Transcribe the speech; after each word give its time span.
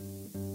Yes, 0.00 0.49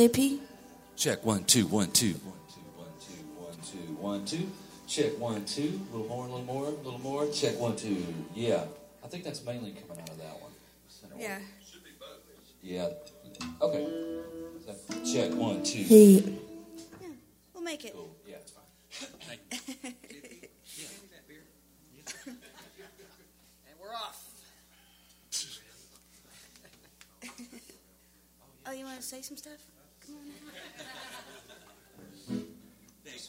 JP? 0.00 0.38
Check 0.96 1.26
one, 1.26 1.44
two, 1.44 1.66
one, 1.66 1.90
two. 1.90 2.14
One, 2.14 2.32
two, 2.48 2.60
one, 2.74 2.88
two, 3.04 3.22
one, 3.36 3.52
two, 3.60 3.76
one, 4.00 4.24
two. 4.24 4.48
Check 4.86 5.18
one, 5.18 5.44
two. 5.44 5.78
A 5.92 5.94
little 5.94 6.08
more, 6.08 6.24
a 6.24 6.28
little 6.30 6.46
more, 6.46 6.64
a 6.68 6.70
little 6.70 6.98
more. 7.00 7.26
Check 7.26 7.60
one, 7.60 7.76
two. 7.76 8.02
Yeah. 8.34 8.64
I 9.04 9.08
think 9.08 9.24
that's 9.24 9.44
mainly 9.44 9.72
coming 9.72 10.00
out 10.02 10.08
of 10.08 10.16
that 10.16 10.40
one. 10.40 10.52
Center 10.88 11.16
one. 11.16 11.22
Yeah. 11.22 11.38
Yeah. 12.62 12.88
Okay. 13.60 13.86
So, 14.64 14.74
check 15.04 15.34
one, 15.34 15.62
two. 15.62 15.82
Hey. 15.82 16.14
Yeah, 16.14 17.08
we'll 17.52 17.62
make 17.62 17.84
it. 17.84 17.92
Cool. 17.92 18.16
Yeah, 18.26 18.36
it's 18.36 18.52
fine. 18.52 18.64
And 22.26 22.36
we're 23.78 23.94
off. 23.94 24.24
Oh, 28.66 28.72
you 28.72 28.84
want 28.84 29.00
to 29.00 29.02
say 29.02 29.20
some 29.20 29.36
stuff? 29.36 29.58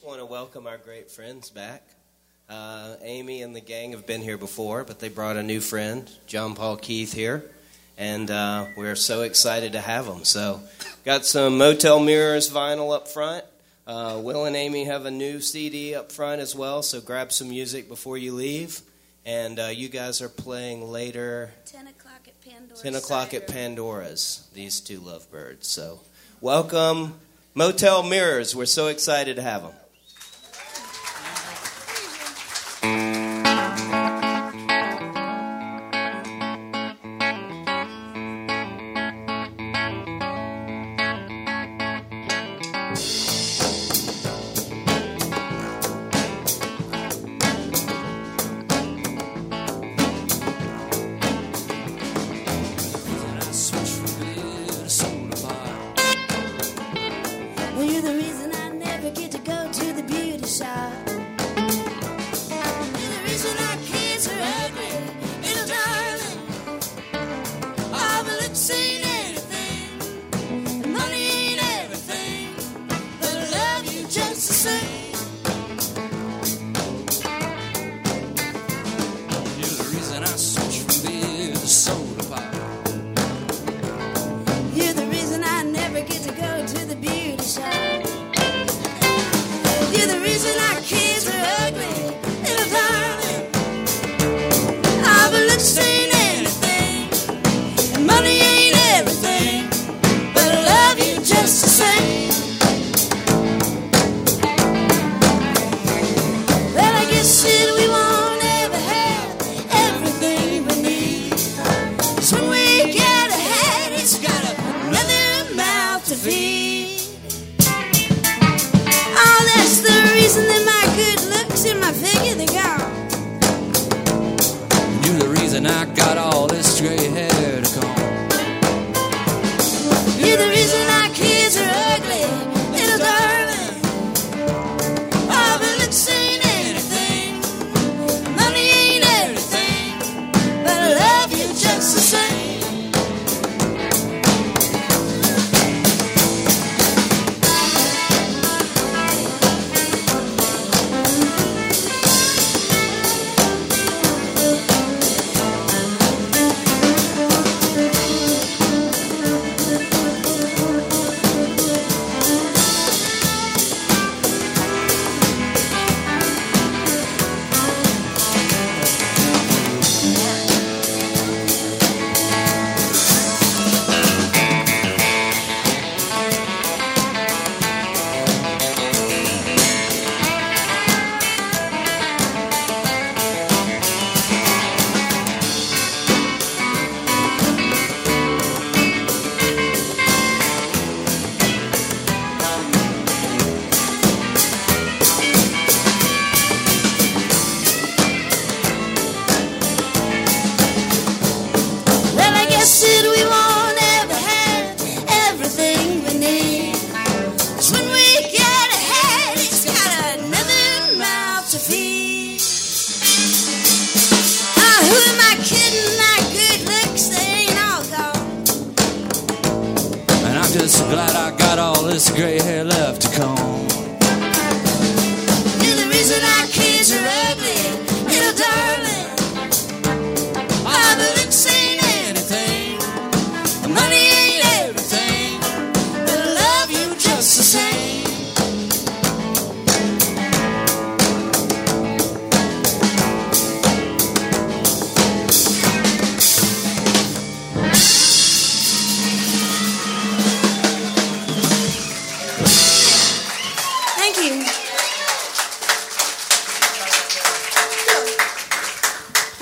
Just 0.01 0.09
want 0.09 0.19
to 0.19 0.25
welcome 0.25 0.65
our 0.65 0.79
great 0.79 1.11
friends 1.11 1.51
back. 1.51 1.83
Uh, 2.49 2.95
Amy 3.03 3.43
and 3.43 3.55
the 3.55 3.61
gang 3.61 3.91
have 3.91 4.07
been 4.07 4.23
here 4.23 4.35
before, 4.35 4.83
but 4.83 4.99
they 4.99 5.09
brought 5.09 5.37
a 5.37 5.43
new 5.43 5.59
friend, 5.61 6.09
John 6.25 6.55
Paul 6.55 6.77
Keith, 6.77 7.13
here, 7.13 7.43
and 7.99 8.31
uh, 8.31 8.65
we're 8.75 8.95
so 8.95 9.21
excited 9.21 9.73
to 9.73 9.79
have 9.79 10.07
them. 10.07 10.23
So, 10.23 10.59
got 11.05 11.23
some 11.23 11.59
Motel 11.59 11.99
Mirrors 11.99 12.49
vinyl 12.49 12.95
up 12.95 13.09
front. 13.09 13.45
Uh, 13.85 14.19
Will 14.23 14.45
and 14.45 14.55
Amy 14.55 14.85
have 14.85 15.05
a 15.05 15.11
new 15.11 15.39
CD 15.39 15.93
up 15.93 16.11
front 16.11 16.41
as 16.41 16.55
well, 16.55 16.81
so 16.81 16.99
grab 16.99 17.31
some 17.31 17.49
music 17.49 17.87
before 17.87 18.17
you 18.17 18.33
leave. 18.33 18.81
And 19.23 19.59
uh, 19.59 19.67
you 19.67 19.87
guys 19.87 20.19
are 20.19 20.29
playing 20.29 20.89
later 20.89 21.51
10 21.67 21.85
o'clock 21.85 22.27
at 22.27 22.41
Pandora. 22.41 22.75
10 22.75 22.95
o'clock 22.95 23.31
Cider. 23.33 23.43
at 23.43 23.47
Pandora's, 23.47 24.49
these 24.55 24.79
two 24.79 24.99
lovebirds. 24.99 25.67
So, 25.67 25.99
welcome, 26.39 27.19
Motel 27.53 28.01
Mirrors. 28.01 28.55
We're 28.55 28.65
so 28.65 28.87
excited 28.87 29.35
to 29.35 29.43
have 29.43 29.61
them. 29.61 29.73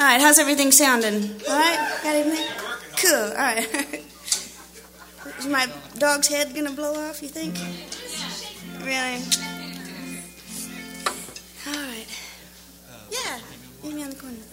Right, 0.10 0.22
how's 0.22 0.40
everything 0.40 0.72
sounding? 0.72 1.40
All 1.48 1.56
right, 1.56 2.00
got 2.02 2.16
everything? 2.16 2.46
Cool. 2.98 3.30
All 3.30 3.36
right. 3.36 3.68
Is 5.38 5.48
my 5.48 5.68
dog's 6.00 6.28
head 6.28 6.56
gonna 6.56 6.72
blow 6.72 6.96
off? 6.96 7.22
You 7.22 7.30
think? 7.30 7.56
Really? 8.80 9.22
All 11.68 11.74
right. 11.74 12.08
Yeah, 13.12 13.40
meet 13.84 13.96
me 13.96 14.04
on 14.04 14.10
the 14.10 14.16
corner. 14.16 14.49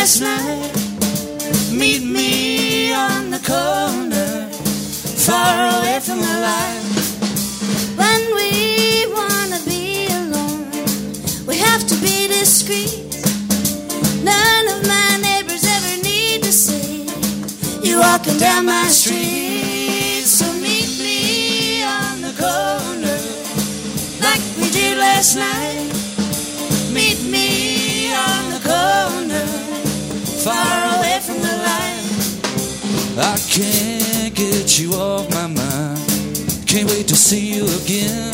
Last 0.00 0.22
night. 0.22 0.72
Meet 1.70 2.02
me 2.02 2.90
on 2.94 3.30
the 3.30 3.40
corner, 3.52 4.48
far 5.28 5.56
away 5.76 6.00
from 6.00 6.20
the 6.20 6.36
light. 6.48 6.84
When 8.00 8.22
we 8.38 8.50
wanna 9.16 9.60
be 9.66 10.06
alone, 10.20 10.70
we 11.46 11.56
have 11.58 11.82
to 11.90 11.96
be 12.06 12.28
discreet. 12.28 13.12
None 14.24 14.66
of 14.74 14.80
my 14.88 15.10
neighbors 15.20 15.64
ever 15.76 15.94
need 16.02 16.44
to 16.44 16.52
see 16.52 17.04
you 17.86 17.98
walking 17.98 18.38
down 18.38 18.64
my 18.64 18.88
street. 18.88 20.24
So 20.24 20.46
meet 20.64 20.90
me 21.04 21.82
on 21.82 22.22
the 22.26 22.32
corner 22.44 23.20
like 24.24 24.42
we 24.56 24.70
did 24.70 24.96
last 24.96 25.36
night. 25.36 25.99
I 33.22 33.36
can't 33.50 34.34
get 34.34 34.78
you 34.78 34.94
off 34.94 35.28
my 35.30 35.46
mind. 35.46 36.00
Can't 36.66 36.88
wait 36.88 37.06
to 37.08 37.14
see 37.14 37.54
you 37.54 37.64
again. 37.82 38.32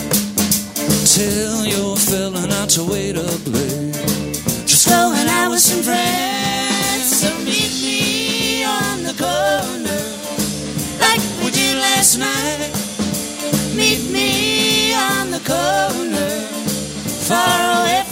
Tell 1.04 1.66
your 1.66 1.96
fella 1.96 2.46
not 2.46 2.68
to 2.70 2.84
wait 2.84 3.16
up 3.16 3.46
late. 3.46 3.94
Just 4.64 4.88
Go 4.88 5.12
and 5.12 5.28
out 5.28 5.50
with 5.50 5.60
some 5.60 5.82
friends. 5.82 7.20
So 7.20 7.34
meet 7.38 7.72
me 7.82 8.62
on 8.62 9.02
the 9.02 9.14
corner, 9.18 10.02
like 11.00 11.20
we 11.42 11.50
did 11.50 11.78
last 11.78 12.18
night. 12.18 12.70
Meet 13.74 14.08
me 14.12 14.94
on 14.94 15.32
the 15.32 15.40
corner, 15.40 16.30
far 17.26 17.82
away 17.82 18.05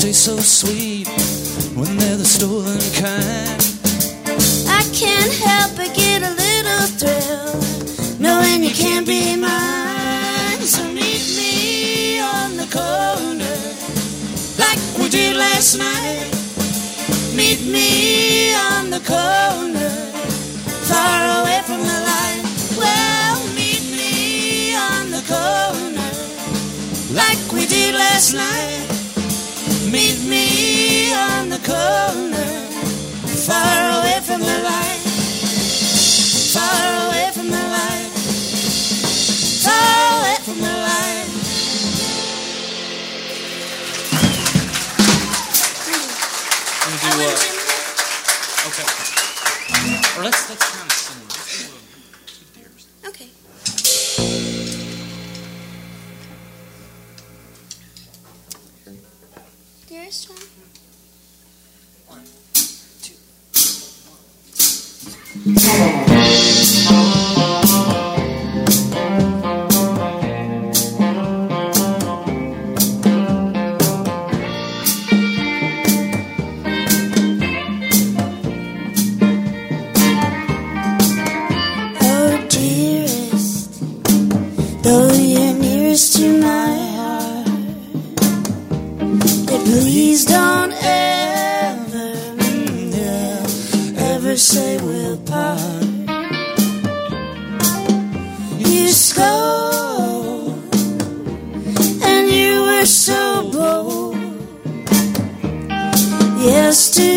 taste 0.00 0.24
so 0.24 0.38
sweet 0.38 1.06
when 1.76 1.94
they're 1.98 2.16
the 2.16 2.24
stolen 2.24 2.80
kind. 2.96 3.60
I 4.66 4.82
can't 4.96 5.32
help 5.44 5.76
but 5.76 5.94
get 5.94 6.22
a 6.22 6.32
little 6.44 6.86
thrill 6.96 7.60
knowing 8.18 8.64
you 8.64 8.70
can't 8.70 9.06
be 9.06 9.36
mine. 9.36 10.60
So 10.62 10.82
meet 10.88 11.20
me 11.36 12.18
on 12.18 12.56
the 12.56 12.68
corner 12.72 13.56
like 14.56 14.80
we 14.98 15.10
did 15.10 15.36
last 15.36 15.76
night. 15.76 16.32
Meet 17.36 17.60
me 17.66 18.54
on 18.54 18.88
the 18.88 19.00
corner, 19.00 19.92
far 20.88 21.42
away 21.42 21.60
from 21.66 21.80
the 21.80 21.98
light. 22.08 22.42
Well, 22.78 23.36
meet 23.52 23.84
me 23.92 24.74
on 24.76 25.10
the 25.10 25.22
corner 25.28 26.10
like 27.12 27.52
we 27.52 27.66
did 27.66 27.94
last 27.94 28.32
night. 28.32 28.79
Me 30.30 31.12
on 31.12 31.48
the 31.48 31.58
corner, 31.58 32.52
far 33.46 33.89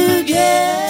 together, 0.08 0.83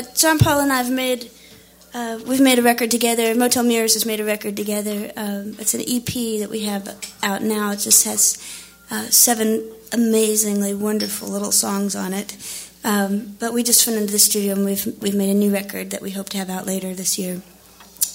uh, 0.00 0.14
John 0.14 0.38
Paul 0.38 0.60
and 0.60 0.72
I've 0.72 0.90
made 0.90 1.30
uh, 1.92 2.20
we've 2.26 2.40
made 2.40 2.58
a 2.58 2.62
record 2.62 2.90
together. 2.90 3.34
Motel 3.34 3.64
Mirrors 3.64 3.94
has 3.94 4.06
made 4.06 4.20
a 4.20 4.24
record 4.24 4.56
together. 4.56 5.10
Um, 5.16 5.56
it's 5.58 5.74
an 5.74 5.80
EP 5.80 6.38
that 6.40 6.48
we 6.48 6.60
have 6.60 6.88
out 7.22 7.42
now. 7.42 7.72
It 7.72 7.80
just 7.80 8.04
has 8.04 8.38
uh, 8.90 9.06
seven 9.06 9.68
amazingly 9.92 10.72
wonderful 10.72 11.28
little 11.28 11.50
songs 11.50 11.96
on 11.96 12.12
it. 12.12 12.36
Um, 12.84 13.36
but 13.40 13.52
we 13.52 13.62
just 13.62 13.86
went 13.86 13.98
into 13.98 14.12
the 14.12 14.18
studio 14.18 14.54
and 14.54 14.64
we've 14.64 14.86
we've 15.00 15.14
made 15.14 15.30
a 15.30 15.34
new 15.34 15.52
record 15.52 15.90
that 15.90 16.00
we 16.00 16.12
hope 16.12 16.28
to 16.30 16.38
have 16.38 16.48
out 16.48 16.66
later 16.66 16.94
this 16.94 17.18
year. 17.18 17.42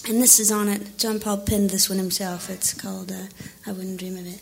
And 0.07 0.21
this 0.21 0.39
is 0.39 0.51
on 0.51 0.69
it. 0.69 0.97
John 0.97 1.19
Paul 1.19 1.37
penned 1.39 1.71
this 1.71 1.89
one 1.89 1.97
himself. 1.97 2.49
It's 2.49 2.73
called 2.73 3.11
uh, 3.11 3.27
"I 3.67 3.71
Wouldn't 3.73 3.99
Dream 3.99 4.17
of 4.17 4.25
It." 4.25 4.41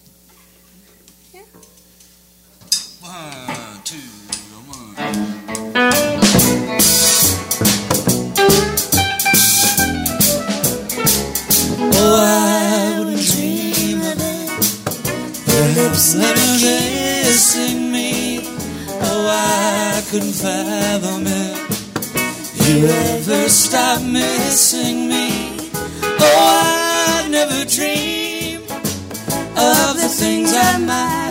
One, 3.02 3.82
two, 3.84 3.98
one. 5.74 7.03
I 12.06 13.00
wouldn't 13.00 13.26
dream 13.32 14.02
of 14.02 14.20
it. 14.20 14.50
Your 15.52 15.68
lips 15.80 16.16
never 16.16 16.50
kissing 16.60 17.92
me. 17.92 18.42
Oh, 19.08 19.28
I 19.30 20.04
couldn't 20.10 20.34
fathom 20.34 21.24
it. 21.28 21.64
You 22.66 22.88
stop 23.50 24.02
missing 24.02 25.10
me? 25.10 25.70
Oh, 26.20 27.22
I'd 27.22 27.30
never 27.32 27.66
of 29.56 29.96
the 29.98 30.10
things 30.10 30.54
I 30.54 30.78
might 30.78 31.23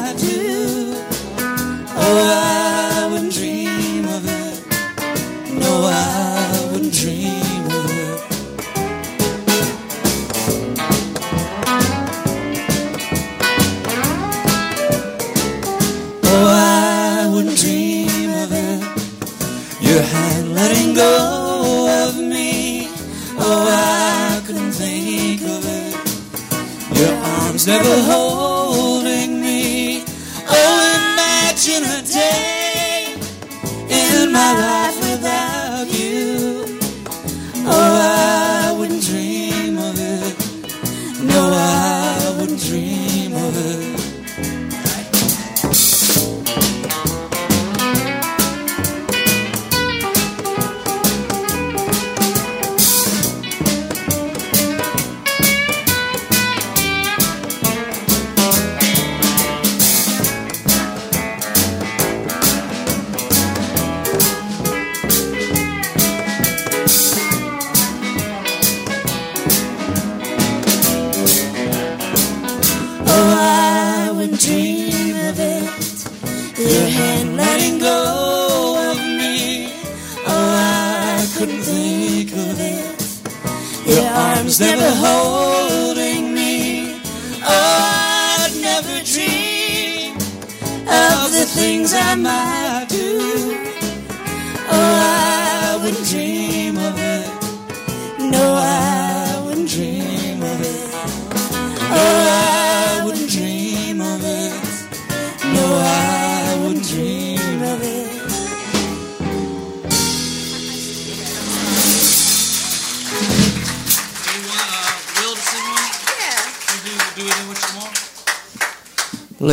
the 91.92 91.98
things 91.98 92.26
I 92.26 92.61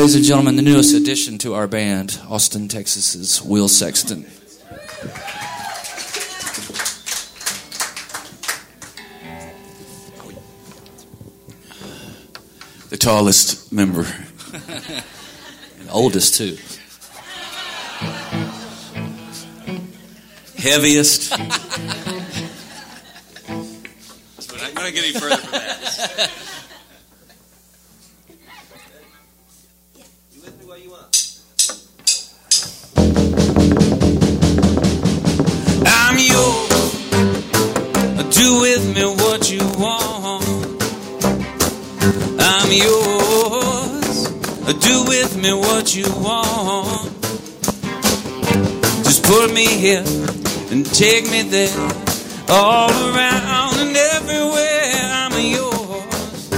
Ladies 0.10 0.22
and 0.22 0.26
gentlemen, 0.26 0.56
the 0.56 0.64
newest 0.64 0.96
addition 0.96 1.38
to 1.38 1.54
our 1.54 1.68
band, 1.68 2.20
Austin, 2.28 2.68
Texas's 2.68 3.44
Will 3.44 3.68
Sexton. 3.68 4.26
The 12.90 12.98
tallest 12.98 13.72
member. 13.72 14.08
and 15.80 15.90
oldest, 15.92 16.34
too. 16.34 16.58
Heaviest. 20.58 21.38
We're 24.50 24.58
not 24.58 24.74
going 24.74 24.88
to 24.88 24.92
get 24.92 25.04
any 25.04 25.14
further 25.14 25.38
from 25.38 25.52
that. 25.52 26.32
me 45.42 45.54
what 45.54 45.96
you 45.96 46.06
want. 46.22 47.12
Just 49.04 49.24
put 49.24 49.54
me 49.54 49.66
here 49.66 50.04
and 50.72 50.86
take 50.94 51.30
me 51.32 51.44
there. 51.44 51.76
All 52.50 52.90
around 52.90 53.76
and 53.80 53.96
everywhere. 53.96 54.92
I'm 55.22 55.34
yours. 55.40 56.50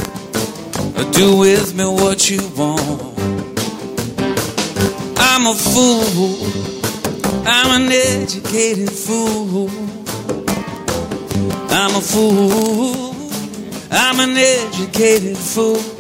Do 1.11 1.37
with 1.37 1.75
me 1.75 1.85
what 1.85 2.29
you 2.29 2.39
want. 2.57 3.01
I'm 5.17 5.45
a 5.45 5.53
fool. 5.53 6.37
I'm 7.45 7.81
an 7.81 7.91
educated 7.91 8.91
fool. 8.91 9.69
I'm 11.69 11.95
a 11.95 12.01
fool. 12.01 13.15
I'm 13.91 14.19
an 14.19 14.37
educated 14.37 15.37
fool. 15.37 15.90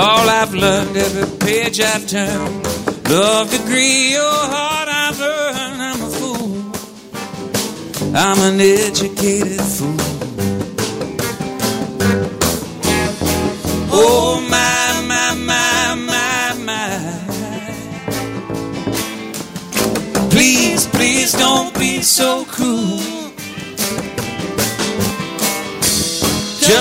All 0.00 0.30
I've 0.30 0.54
learned, 0.54 0.96
every 0.96 1.26
page 1.44 1.80
I've 1.80 2.06
turned, 2.06 2.64
love 3.10 3.50
degree 3.50 4.12
your 4.12 4.22
heart 4.22 4.88
I've 4.88 5.20
earned. 5.20 5.82
I'm 5.82 6.00
a 6.00 6.10
fool. 6.18 6.72
I'm 8.14 8.38
an 8.48 8.60
educated 8.60 9.60
fool. 9.60 9.96
Oh 13.90 14.47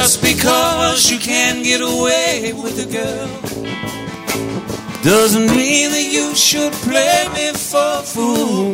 Just 0.07 0.21
because 0.21 1.11
you 1.11 1.19
can 1.19 1.63
get 1.63 1.81
away 1.81 2.53
with 2.53 2.79
a 2.79 2.89
girl 2.89 3.27
doesn't 5.03 5.47
mean 5.47 5.91
that 5.91 6.07
you 6.09 6.33
should 6.33 6.71
play 6.71 7.27
me 7.35 7.51
for 7.51 7.99
a 7.99 8.03
fool. 8.03 8.71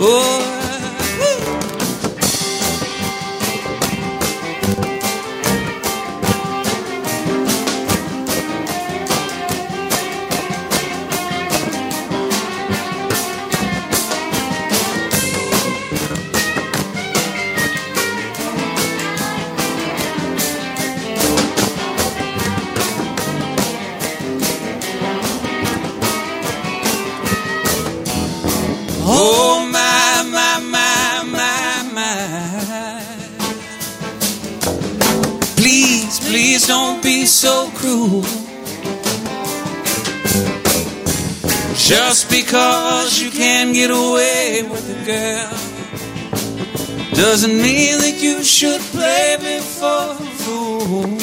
Oh, 0.00 0.61
Oh 29.04 29.68
my, 29.72 30.22
my, 30.30 30.60
my, 30.60 31.22
my, 31.32 31.82
my. 31.92 33.02
Please, 35.56 36.20
please 36.20 36.66
don't 36.68 37.02
be 37.02 37.26
so 37.26 37.68
cruel. 37.74 38.22
Just 41.74 42.30
because 42.30 43.20
you 43.20 43.30
can 43.32 43.72
get 43.72 43.90
away 43.90 44.62
with 44.70 44.88
a 44.88 45.04
girl 45.04 45.50
doesn't 47.14 47.56
mean 47.56 47.98
that 47.98 48.22
you 48.22 48.44
should 48.44 48.80
play 48.92 49.36
me 49.42 49.58
for 49.60 50.12
a 50.12 50.26
fool. 50.42 51.18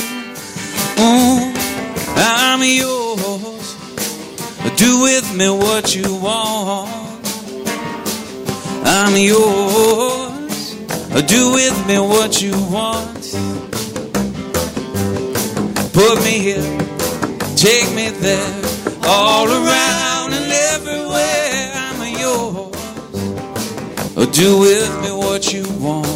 Oh, 0.98 1.54
I'm 2.18 2.62
yours. 2.62 3.76
Do 4.76 5.02
with 5.02 5.34
me 5.34 5.50
what 5.50 5.96
you 5.96 6.16
want. 6.16 6.99
I'm 8.92 9.16
yours. 9.16 10.74
Do 11.28 11.54
with 11.54 11.88
me 11.88 12.00
what 12.00 12.42
you 12.42 12.54
want. 12.72 13.22
Put 15.94 16.24
me 16.24 16.40
here, 16.40 16.78
take 17.56 17.94
me 17.94 18.10
there, 18.10 18.62
all 19.04 19.48
around 19.48 20.34
and 20.34 20.52
everywhere. 20.74 21.72
I'm 21.76 22.02
yours. 22.18 22.76
Do 24.36 24.60
with 24.60 24.92
me 25.04 25.12
what 25.12 25.54
you 25.54 25.66
want. 25.78 26.08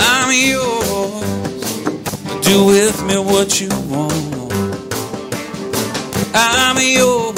I'm 0.00 0.32
yours. 0.32 1.62
Do 2.42 2.64
with 2.64 3.00
me 3.04 3.16
what 3.16 3.60
you 3.60 3.68
want. 3.88 4.52
I'm 6.34 6.78
yours. 6.78 7.31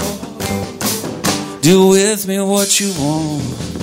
Do 1.65 1.89
with 1.89 2.27
me 2.27 2.39
what 2.41 2.79
you 2.79 2.93
want. 3.01 3.74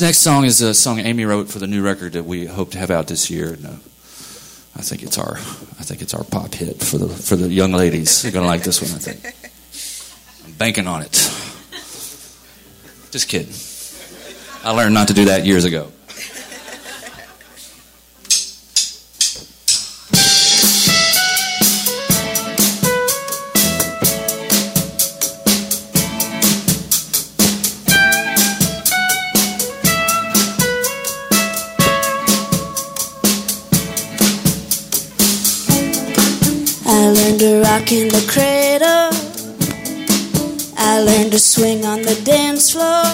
Next 0.00 0.20
song 0.20 0.46
is 0.46 0.62
a 0.62 0.72
song 0.72 0.98
Amy 0.98 1.26
wrote 1.26 1.50
for 1.50 1.58
the 1.58 1.66
new 1.66 1.82
record 1.82 2.14
that 2.14 2.24
we 2.24 2.46
hope 2.46 2.70
to 2.70 2.78
have 2.78 2.90
out 2.90 3.08
this 3.08 3.28
year. 3.28 3.52
And, 3.52 3.66
uh, 3.66 3.70
I 4.74 4.80
think 4.80 5.02
it's 5.02 5.18
our 5.18 5.34
I 5.36 5.82
think 5.82 6.00
it's 6.00 6.14
our 6.14 6.24
pop 6.24 6.54
hit 6.54 6.82
for 6.82 6.96
the 6.96 7.08
for 7.08 7.36
the 7.36 7.48
young 7.48 7.72
ladies. 7.72 8.24
You're 8.24 8.32
gonna 8.32 8.46
like 8.46 8.62
this 8.62 8.80
one. 8.80 8.92
I 8.92 8.98
think. 8.98 10.46
I'm 10.46 10.52
banking 10.52 10.86
on 10.86 11.02
it. 11.02 11.12
Just 13.10 13.28
kidding. 13.28 13.52
I 14.64 14.70
learned 14.70 14.94
not 14.94 15.08
to 15.08 15.14
do 15.14 15.26
that 15.26 15.44
years 15.44 15.66
ago. 15.66 15.92
Rock 37.80 37.92
in 37.92 38.08
the 38.08 38.24
cradle. 38.28 39.10
I 40.76 41.02
learned 41.02 41.32
to 41.32 41.38
swing 41.38 41.84
on 41.84 42.02
the 42.02 42.20
dance 42.24 42.70
floor. 42.72 43.04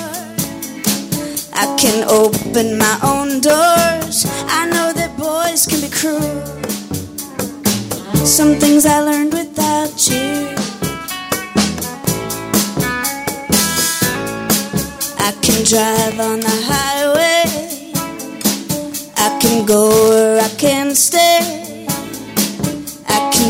I 1.55 1.77
can 1.79 2.05
open 2.09 2.79
my 2.79 2.99
own 3.03 3.41
doors. 3.41 4.27
I 4.49 4.67
know 4.67 4.93
that 4.93 5.17
boys 5.17 5.67
can 5.67 5.81
be 5.81 5.91
cruel. 5.91 6.43
Some 8.25 8.55
things 8.57 8.87
I 8.87 9.01
learned 9.01 9.33
without 9.33 10.09
you. 10.09 10.55
I 15.19 15.33
can 15.43 15.65
drive 15.65 16.19
on 16.21 16.41
the 16.41 16.57
highway. 16.71 17.93
I 19.17 19.39
can 19.41 19.67
go 19.67 19.89
where 20.11 20.41
I 20.41 20.49
can 20.57 20.95
stay. 20.95 21.26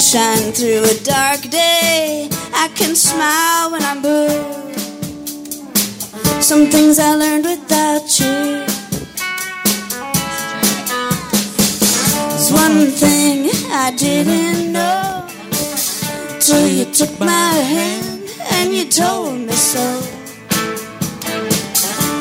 Shine 0.06 0.52
through 0.52 0.84
a 0.84 0.94
dark 1.02 1.40
day. 1.50 2.28
I 2.54 2.68
can 2.76 2.94
smile 2.94 3.72
when 3.72 3.82
I'm 3.82 4.00
blue. 4.00 4.38
Some 6.40 6.66
things 6.66 7.00
I 7.00 7.16
learned 7.16 7.44
without 7.44 8.06
you. 8.20 8.62
There's 12.30 12.52
one 12.52 12.86
thing 13.02 13.50
I 13.72 13.92
didn't 13.98 14.72
know 14.72 15.26
till 16.38 16.68
you 16.68 16.84
took 16.84 17.18
my 17.18 17.54
hand 17.74 18.30
and 18.52 18.72
you 18.72 18.84
told 18.88 19.40
me 19.40 19.54
so. 19.54 19.82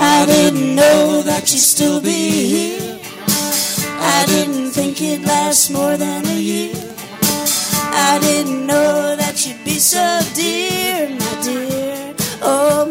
I 0.02 0.26
didn't 0.26 0.74
know 0.74 1.22
that 1.22 1.52
you'd 1.52 1.62
still 1.62 2.02
be 2.02 2.48
here. 2.48 3.00
I 4.00 4.26
didn't 4.26 4.72
think 4.72 5.00
it'd 5.04 5.24
last 5.24 5.70
more 5.70 5.98
than 5.98 6.26
a 6.26 6.40
year. 6.40 6.85
I 8.08 8.20
didn't 8.20 8.68
know 8.68 9.16
that 9.16 9.48
you'd 9.48 9.64
be 9.66 9.80
so 9.80 10.20
dear, 10.36 11.10
my 11.10 11.42
dear. 11.42 12.14
Oh, 12.40 12.86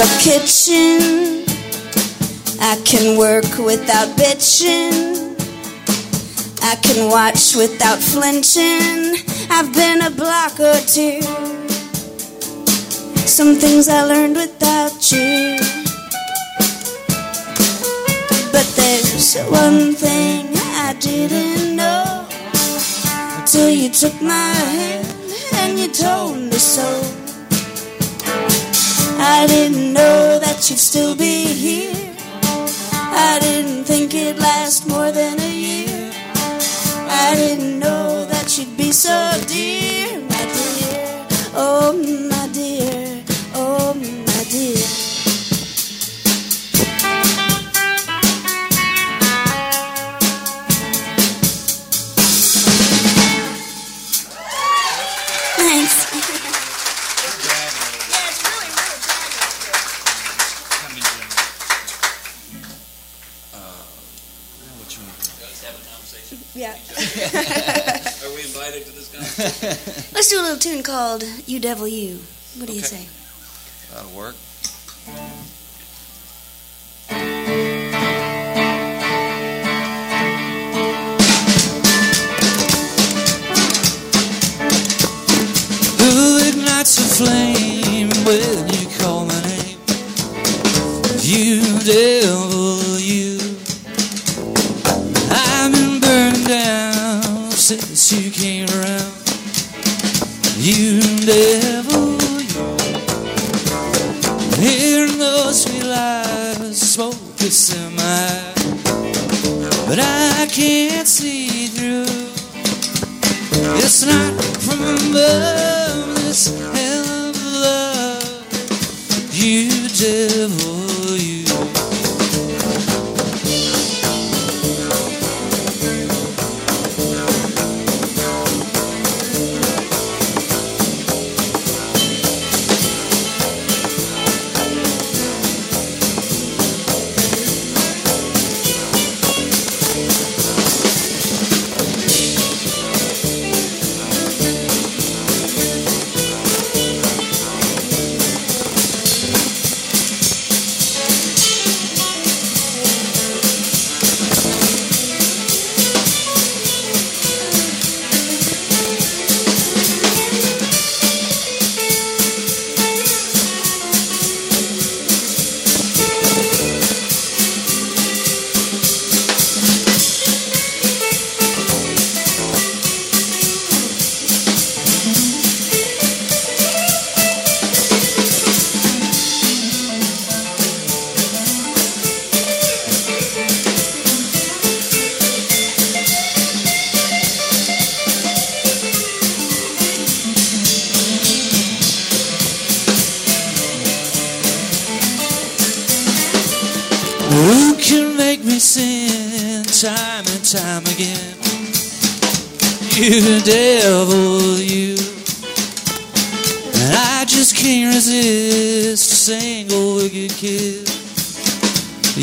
a 0.00 0.08
kitchen. 0.20 1.44
I 2.60 2.80
can 2.84 3.16
work 3.18 3.46
without 3.58 4.08
bitching. 4.16 5.34
I 6.62 6.76
can 6.76 7.10
watch 7.10 7.54
without 7.56 7.98
flinching. 7.98 9.16
I've 9.50 9.72
been 9.72 10.02
a 10.02 10.10
block 10.10 10.60
or 10.60 10.78
two. 10.80 11.22
Some 13.26 13.54
things 13.54 13.88
I 13.88 14.02
learned 14.04 14.36
without 14.36 15.12
you. 15.12 15.58
But 18.52 18.66
there's 18.76 19.36
one 19.48 19.94
thing 19.94 20.48
I 20.56 20.94
didn't 21.00 21.76
know 21.76 22.26
till 23.46 23.70
you 23.70 23.88
took 23.88 24.20
my 24.20 24.52
hand 24.76 25.06
and 25.54 25.78
you 25.78 25.88
told 25.88 26.36
me 26.36 26.58
so. 26.58 27.15
I 29.28 29.44
didn't 29.48 29.92
know 29.92 30.38
that 30.38 30.70
you'd 30.70 30.78
still 30.78 31.16
be 31.16 31.46
here. 31.46 32.14
I 32.92 33.38
didn't 33.40 33.82
think 33.82 34.14
it'd 34.14 34.38
last 34.38 34.86
more 34.86 35.10
than 35.10 35.40
a 35.40 35.52
year. 35.52 36.12
I 37.26 37.34
didn't 37.34 37.80
know 37.80 38.24
that 38.26 38.56
you'd 38.56 38.76
be 38.76 38.92
so 38.92 39.18
dear, 39.48 40.20
my 40.20 40.44
dear. 40.54 41.26
Oh, 41.54 41.92
my 42.30 42.35
Let's 70.26 70.34
do 70.34 70.40
a 70.40 70.42
little 70.42 70.58
tune 70.58 70.82
called 70.82 71.22
You 71.46 71.60
Devil 71.60 71.86
You. 71.86 72.18
What 72.56 72.66
do 72.66 72.72
you 72.74 72.80
say? 72.80 73.06
That'll 73.94 74.10
work. 74.10 74.34
Who 86.00 86.38
ignites 86.48 86.98
a 86.98 87.02
flame 87.02 87.45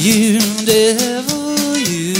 You 0.03 0.37
devil, 0.65 1.77
you. 1.77 2.13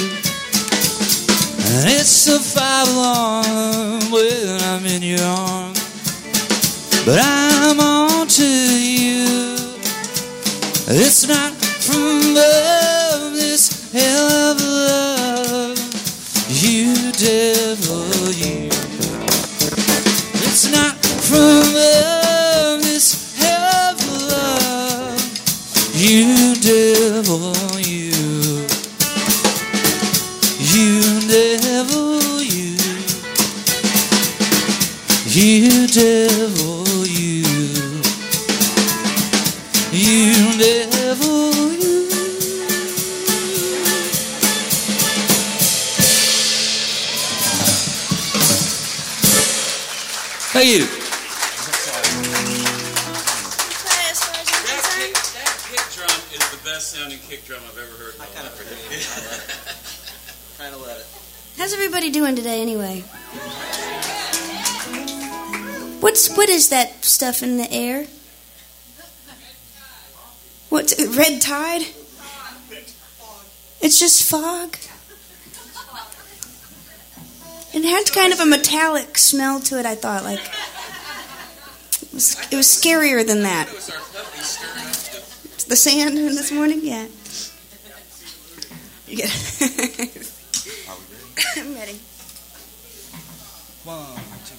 And 1.67 1.89
it's 1.91 2.27
a 2.29 2.39
five 2.39 2.87
alarm 2.87 4.09
when 4.09 4.61
I'm 4.61 4.85
in 4.85 5.01
your 5.01 5.19
arms. 5.19 5.83
But 7.05 7.19
I'm 7.21 7.81
on 7.81 8.29
to 8.29 8.45
you. 8.45 9.57
It's 10.95 11.27
not 11.27 11.51
from 11.51 12.33
love, 12.33 13.33
this 13.33 13.91
hell 13.91 14.29
of 14.51 14.61
love. 14.61 15.77
You 16.47 17.11
devil, 17.11 18.31
you. 18.31 18.69
It's 20.47 20.71
not 20.71 20.95
from 20.95 21.73
love, 21.73 21.92
everybody 61.83 62.09
doing 62.11 62.33
today, 62.33 62.61
anyway? 62.61 63.01
What's 65.99 66.33
what 66.37 66.47
is 66.47 66.69
that 66.69 67.03
stuff 67.03 67.43
in 67.43 67.57
the 67.57 67.69
air? 67.69 68.05
What's 70.69 70.95
red 71.17 71.41
tide? 71.41 71.81
It's 73.81 73.99
just 73.99 74.29
fog. 74.29 74.77
It 77.73 77.83
had 77.83 78.05
kind 78.13 78.31
of 78.31 78.39
a 78.39 78.45
metallic 78.45 79.17
smell 79.17 79.59
to 79.59 79.77
it. 79.77 79.85
I 79.85 79.95
thought, 79.95 80.23
like 80.23 80.39
it 80.39 82.13
was, 82.13 82.37
it 82.49 82.55
was 82.55 82.67
scarier 82.67 83.27
than 83.27 83.43
that. 83.43 83.67
The 85.67 85.75
sand 85.75 86.17
this 86.37 86.49
morning, 86.49 86.79
yeah. 86.81 87.07
You 89.05 89.17
get. 89.17 90.32
I'm 91.55 91.75
ready. 91.75 91.99
One, 93.83 94.05
two, 94.45 94.55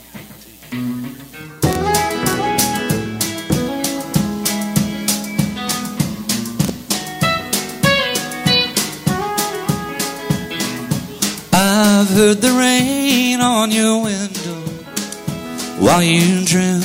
I've 11.52 12.09
heard 12.11 12.40
the 12.40 12.52
rain 12.57 13.40
on 13.40 13.72
your 13.72 14.02
window 14.04 14.61
while 15.80 16.02
you 16.02 16.44
dream 16.44 16.80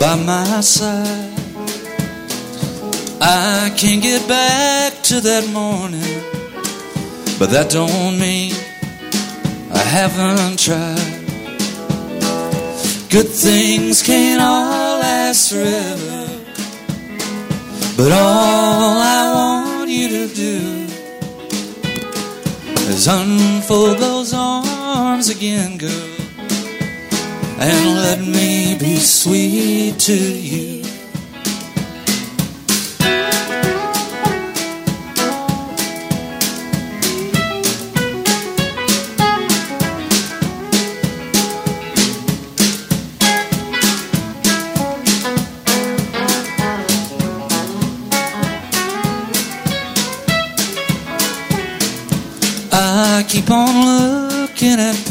by 0.00 0.16
my 0.24 0.60
side. 0.62 1.30
I 3.20 3.70
can't 3.76 4.02
get 4.02 4.26
back 4.26 5.02
to 5.04 5.20
that 5.20 5.48
morning, 5.52 6.02
but 7.38 7.50
that 7.50 7.70
don't 7.70 8.18
mean 8.18 8.52
I 9.72 9.78
haven't 9.78 10.58
tried. 10.58 11.20
Good 13.10 13.28
things 13.28 14.02
can't 14.02 14.40
all 14.40 14.98
last 15.00 15.50
forever, 15.52 16.28
but 17.96 18.12
all 18.12 18.98
I 18.98 19.32
want 19.34 19.90
you 19.90 20.08
to 20.08 20.34
do 20.34 20.86
is 22.88 23.06
unfold 23.06 23.98
those 23.98 24.32
arms 24.34 25.28
again, 25.28 25.78
girl, 25.78 26.16
and 27.58 27.96
let 28.06 28.20
me 28.20 28.76
be 28.78 28.96
sweet 28.96 29.98
to 30.00 30.14
you. 30.14 30.81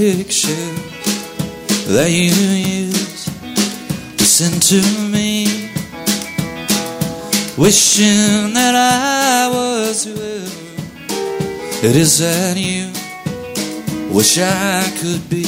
Pictures 0.02 1.86
that 1.86 2.10
you 2.10 2.34
used 2.82 3.28
to 4.18 4.26
send 4.26 4.60
to 4.60 4.82
me, 5.14 5.46
wishing 7.56 8.52
that 8.58 8.74
I 8.74 9.48
was 9.56 10.06
whoever 10.06 11.86
it 11.88 11.96
is 11.96 12.18
that 12.18 12.58
you 12.58 12.90
wish 14.12 14.40
I 14.40 14.82
could 15.00 15.24
be. 15.30 15.46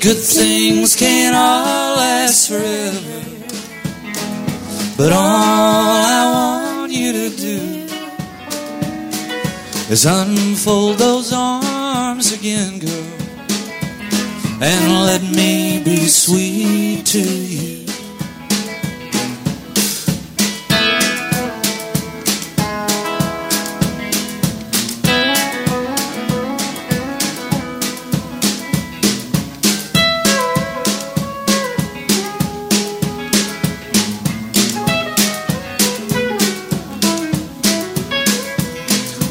Good 0.00 0.22
things 0.36 0.96
can't 0.96 1.36
all 1.36 1.96
last 1.96 2.48
forever, 2.48 3.22
but 4.96 5.12
all 5.12 6.02
I 6.18 6.22
want 6.34 6.90
you 6.90 7.12
to 7.12 7.28
do 7.36 7.58
is 9.92 10.06
unfold 10.06 10.98
those 10.98 11.32
arms 11.32 11.81
again, 12.32 12.78
girl, 12.78 12.90
and 14.62 15.04
let 15.04 15.22
me 15.22 15.82
be 15.84 16.06
sweet 16.06 17.04
to 17.04 17.20
you. 17.20 17.86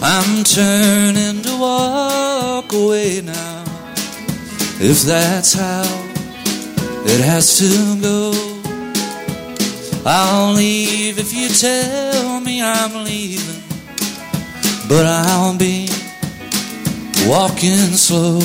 I'm 0.04 0.44
If 4.84 5.04
that's 5.04 5.54
how 5.54 5.84
it 7.06 7.22
has 7.22 7.60
to 7.60 8.02
go, 8.02 8.34
I'll 10.04 10.54
leave 10.54 11.20
if 11.20 11.32
you 11.32 11.50
tell 11.50 12.40
me 12.40 12.64
I'm 12.64 13.04
leaving. 13.04 13.62
But 14.90 15.06
I'll 15.06 15.56
be 15.56 15.88
walking 17.30 17.94
slow. 17.94 18.40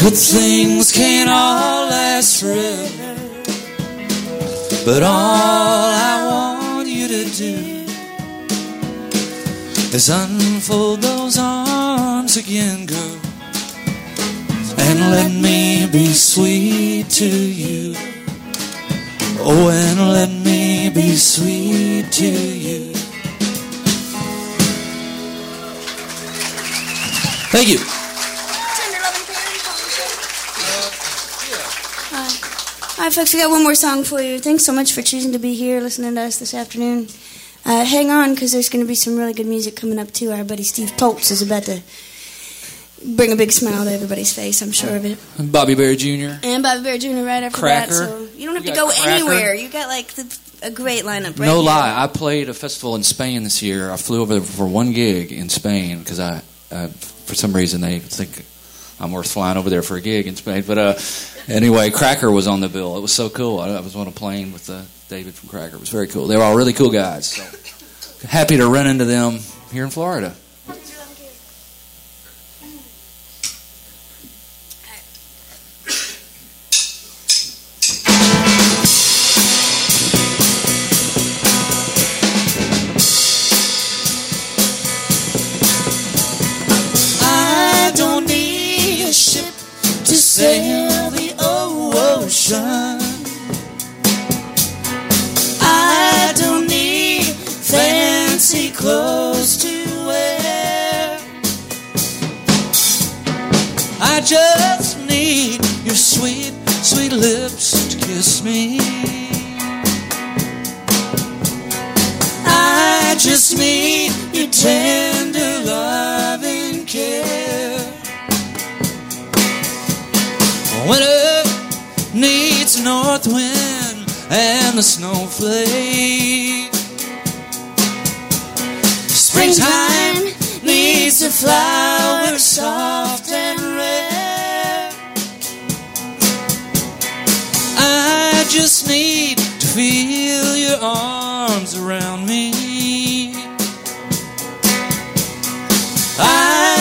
Good 0.00 0.16
things 0.16 0.90
can't 0.90 1.28
all 1.28 1.88
last 1.90 2.40
forever. 2.40 3.14
But 4.86 5.02
all 5.02 5.84
I 5.92 6.26
want 6.30 6.88
you 6.88 7.08
to 7.08 7.24
do 7.24 7.84
is 9.94 10.08
unfold 10.08 11.02
those 11.02 11.38
arms 11.38 12.38
again, 12.38 12.86
girl, 12.86 13.20
and 14.94 15.10
let 15.10 15.32
me 15.32 15.88
be 15.90 16.06
sweet 16.06 17.10
to 17.10 17.26
you. 17.26 17.94
Oh, 19.40 19.68
and 19.70 20.12
let 20.12 20.30
me 20.30 20.88
be 20.88 21.16
sweet 21.16 22.10
to 22.12 22.26
you. 22.26 22.92
Thank 27.50 27.68
you. 27.68 27.78
Hi. 32.10 33.04
Right, 33.04 33.12
folks, 33.12 33.34
we 33.34 33.40
got 33.40 33.50
one 33.50 33.62
more 33.62 33.74
song 33.74 34.04
for 34.04 34.20
you. 34.20 34.38
Thanks 34.38 34.64
so 34.64 34.72
much 34.72 34.92
for 34.92 35.02
choosing 35.02 35.32
to 35.32 35.38
be 35.38 35.54
here, 35.54 35.80
listening 35.80 36.14
to 36.14 36.20
us 36.22 36.38
this 36.38 36.54
afternoon. 36.54 37.08
Uh, 37.64 37.84
hang 37.84 38.10
on, 38.10 38.34
because 38.34 38.52
there's 38.52 38.68
going 38.68 38.84
to 38.84 38.88
be 38.88 38.94
some 38.94 39.16
really 39.16 39.32
good 39.32 39.46
music 39.46 39.74
coming 39.76 39.98
up, 39.98 40.12
too. 40.12 40.30
Our 40.30 40.44
buddy 40.44 40.62
Steve 40.62 40.92
Poltz 40.96 41.30
is 41.30 41.42
about 41.42 41.64
to 41.64 41.82
bring 43.04 43.32
a 43.32 43.36
big 43.36 43.52
smile 43.52 43.84
to 43.84 43.92
everybody's 43.92 44.32
face, 44.32 44.62
I'm 44.62 44.72
sure 44.72 44.96
of 44.96 45.04
it. 45.04 45.18
Bobby 45.52 45.74
Bare 45.74 45.94
Jr. 45.96 46.38
And 46.42 46.62
Bobby 46.62 46.82
Bare 46.82 46.98
Jr. 46.98 47.08
right 47.24 47.42
after 47.42 47.58
Cracker. 47.58 47.90
that, 47.94 48.08
so 48.08 48.28
you 48.36 48.46
don't 48.46 48.56
have 48.56 48.64
You 48.64 48.70
to 48.72 48.76
go 48.76 48.88
Cracker. 48.90 49.08
anywhere. 49.10 49.54
You 49.54 49.68
got, 49.68 49.88
like, 49.88 50.08
the, 50.14 50.38
a 50.62 50.70
great 50.70 51.04
lineup 51.04 51.38
right 51.38 51.46
no 51.46 51.56
here. 51.56 51.64
lie, 51.66 52.02
I 52.02 52.06
played 52.06 52.48
a 52.48 52.54
festival 52.54 52.94
in 52.96 53.02
Spain 53.02 53.42
this 53.44 53.62
year. 53.62 53.90
I 53.90 53.96
flew 53.96 54.22
over 54.22 54.34
there 54.34 54.42
for 54.42 54.66
one 54.66 54.92
gig 54.92 55.32
in 55.32 55.48
Spain 55.50 55.98
because 55.98 56.18
I, 56.20 56.40
uh, 56.70 56.88
for 56.88 57.34
some 57.34 57.52
reason, 57.52 57.80
they 57.82 57.98
think 57.98 58.44
I'm 58.98 59.12
worth 59.12 59.30
flying 59.30 59.58
over 59.58 59.68
there 59.68 59.82
for 59.82 59.96
a 59.96 60.00
gig 60.00 60.26
in 60.26 60.36
Spain. 60.36 60.64
But 60.66 60.78
uh, 60.78 60.94
anyway, 61.48 61.90
Cracker 61.90 62.30
was 62.30 62.46
on 62.46 62.60
the 62.60 62.68
bill. 62.70 62.96
It 62.96 63.00
was 63.00 63.12
so 63.12 63.28
cool. 63.28 63.60
I, 63.60 63.68
I 63.70 63.80
was 63.80 63.94
on 63.96 64.06
a 64.08 64.10
plane 64.12 64.52
with 64.52 64.70
uh, 64.70 64.82
David 65.10 65.34
from 65.34 65.50
Cracker. 65.50 65.76
It 65.76 65.80
was 65.80 65.90
very 65.90 66.08
cool. 66.08 66.26
They 66.26 66.36
were 66.36 66.42
all 66.42 66.56
really 66.56 66.72
cool 66.72 66.90
guys. 66.90 67.26
So 67.32 68.26
happy 68.26 68.56
to 68.56 68.66
run 68.66 68.86
into 68.86 69.04
them 69.04 69.40
here 69.70 69.84
in 69.84 69.90
Florida. 69.90 70.34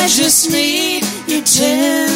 Just 0.06 0.52
need. 0.52 1.02
Your 1.28 1.42
tender 1.44 2.13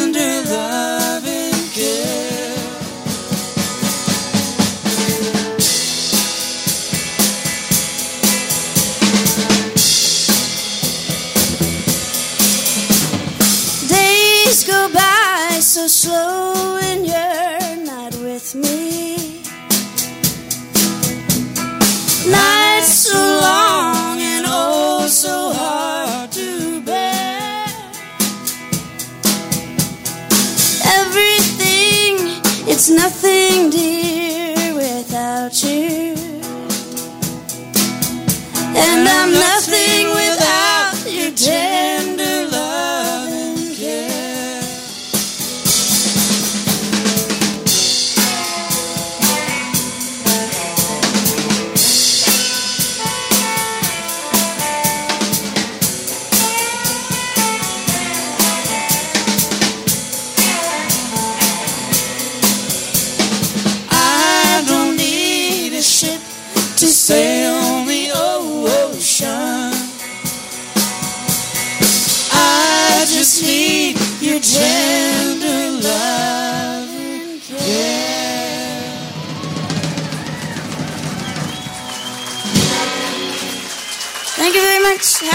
it's 32.90 33.17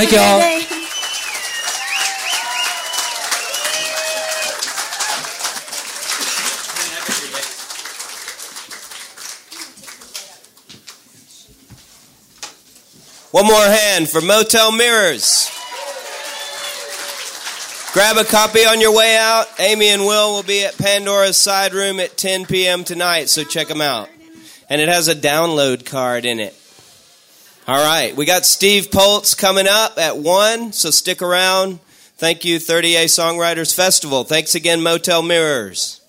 Thank 0.05 0.15
y'all. 0.15 0.41
day. 0.41 0.59
One 13.31 13.47
more 13.47 13.55
hand 13.57 14.09
for 14.09 14.21
Motel 14.21 14.73
Mirrors. 14.73 15.49
Grab 17.93 18.17
a 18.17 18.25
copy 18.25 18.65
on 18.65 18.81
your 18.81 18.93
way 18.97 19.17
out. 19.17 19.47
Amy 19.61 19.91
and 19.91 20.03
Will 20.03 20.33
will 20.35 20.43
be 20.43 20.65
at 20.65 20.77
Pandora's 20.77 21.37
Side 21.37 21.75
Room 21.75 22.01
at 22.01 22.17
10 22.17 22.47
p.m. 22.47 22.83
tonight, 22.83 23.29
so 23.29 23.45
check 23.45 23.69
them 23.69 23.81
out. 23.81 24.09
And 24.69 24.81
it 24.81 24.89
has 24.89 25.07
a 25.07 25.15
download 25.15 25.87
card 25.87 26.25
in 26.25 26.41
it. 26.41 26.57
All 27.69 27.77
right, 27.77 28.17
we 28.17 28.25
got 28.25 28.45
Steve 28.45 28.91
Poltz 28.91 29.37
coming 29.37 29.69
up 29.69 29.97
at 29.97 30.17
1, 30.17 30.73
so 30.73 30.91
stick 30.91 31.23
around. 31.23 31.79
Thank 32.17 32.45
you, 32.45 32.59
30A 32.59 33.05
Songwriters 33.05 33.73
Festival. 33.73 34.25
Thanks 34.25 34.57
again, 34.57 34.83
Motel 34.83 35.23
Mirrors. 35.23 36.02